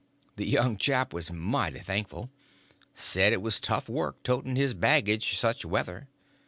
[0.35, 2.31] The young chap was mighty thankful;
[2.95, 6.07] said it was tough work toting his baggage such weather.